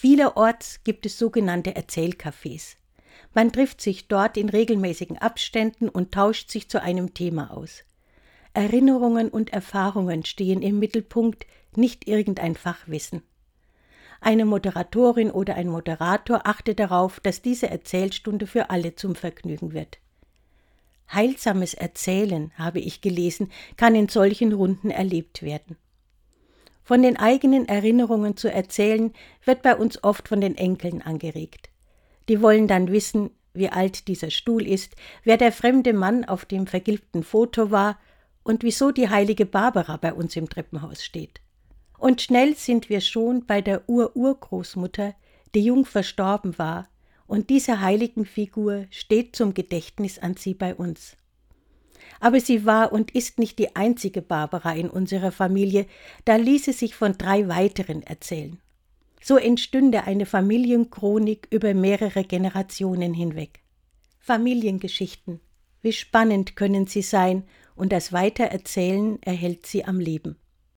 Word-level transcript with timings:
Vielerorts 0.00 0.84
gibt 0.84 1.06
es 1.06 1.18
sogenannte 1.18 1.74
Erzählcafés. 1.74 2.76
Man 3.34 3.50
trifft 3.50 3.80
sich 3.80 4.06
dort 4.06 4.36
in 4.36 4.48
regelmäßigen 4.48 5.18
Abständen 5.18 5.88
und 5.88 6.12
tauscht 6.12 6.52
sich 6.52 6.68
zu 6.68 6.80
einem 6.80 7.14
Thema 7.14 7.50
aus. 7.50 7.82
Erinnerungen 8.54 9.28
und 9.28 9.52
Erfahrungen 9.52 10.24
stehen 10.24 10.62
im 10.62 10.78
Mittelpunkt, 10.78 11.46
nicht 11.74 12.06
irgendein 12.06 12.54
Fachwissen. 12.54 13.24
Eine 14.20 14.44
Moderatorin 14.44 15.32
oder 15.32 15.56
ein 15.56 15.68
Moderator 15.68 16.46
achtet 16.46 16.78
darauf, 16.78 17.18
dass 17.18 17.42
diese 17.42 17.68
Erzählstunde 17.68 18.46
für 18.46 18.70
alle 18.70 18.94
zum 18.94 19.16
Vergnügen 19.16 19.72
wird. 19.72 19.98
Heilsames 21.12 21.74
Erzählen, 21.74 22.52
habe 22.54 22.78
ich 22.78 23.00
gelesen, 23.00 23.50
kann 23.76 23.96
in 23.96 24.08
solchen 24.08 24.52
Runden 24.52 24.92
erlebt 24.92 25.42
werden. 25.42 25.76
Von 26.88 27.02
den 27.02 27.18
eigenen 27.18 27.68
Erinnerungen 27.68 28.38
zu 28.38 28.50
erzählen, 28.50 29.12
wird 29.44 29.60
bei 29.60 29.76
uns 29.76 30.02
oft 30.02 30.26
von 30.26 30.40
den 30.40 30.56
Enkeln 30.56 31.02
angeregt. 31.02 31.68
Die 32.30 32.40
wollen 32.40 32.66
dann 32.66 32.90
wissen, 32.90 33.28
wie 33.52 33.68
alt 33.68 34.08
dieser 34.08 34.30
Stuhl 34.30 34.66
ist, 34.66 34.96
wer 35.22 35.36
der 35.36 35.52
fremde 35.52 35.92
Mann 35.92 36.24
auf 36.24 36.46
dem 36.46 36.66
vergilbten 36.66 37.24
Foto 37.24 37.70
war 37.70 37.98
und 38.42 38.62
wieso 38.62 38.90
die 38.90 39.10
heilige 39.10 39.44
Barbara 39.44 39.98
bei 39.98 40.14
uns 40.14 40.34
im 40.34 40.48
Treppenhaus 40.48 41.04
steht. 41.04 41.42
Und 41.98 42.22
schnell 42.22 42.54
sind 42.54 42.88
wir 42.88 43.02
schon 43.02 43.44
bei 43.44 43.60
der 43.60 43.86
Ururgroßmutter, 43.86 45.14
die 45.54 45.64
jung 45.64 45.84
verstorben 45.84 46.56
war, 46.56 46.88
und 47.26 47.50
diese 47.50 47.82
Heiligenfigur 47.82 48.86
steht 48.88 49.36
zum 49.36 49.52
Gedächtnis 49.52 50.18
an 50.18 50.36
sie 50.36 50.54
bei 50.54 50.74
uns. 50.74 51.18
Aber 52.20 52.40
sie 52.40 52.66
war 52.66 52.92
und 52.92 53.12
ist 53.14 53.38
nicht 53.38 53.58
die 53.58 53.76
einzige 53.76 54.22
Barbara 54.22 54.72
in 54.72 54.90
unserer 54.90 55.32
Familie, 55.32 55.86
da 56.24 56.36
ließe 56.36 56.72
sich 56.72 56.94
von 56.94 57.16
drei 57.16 57.48
weiteren 57.48 58.02
erzählen. 58.02 58.58
So 59.20 59.36
entstünde 59.36 60.04
eine 60.04 60.26
Familienchronik 60.26 61.48
über 61.50 61.74
mehrere 61.74 62.24
Generationen 62.24 63.14
hinweg. 63.14 63.60
Familiengeschichten, 64.20 65.40
wie 65.82 65.92
spannend 65.92 66.56
können 66.56 66.86
sie 66.86 67.02
sein, 67.02 67.44
und 67.74 67.92
das 67.92 68.12
Weitererzählen 68.12 69.22
erhält 69.22 69.66
sie 69.66 69.84
am 69.84 70.00
Leben. 70.00 70.36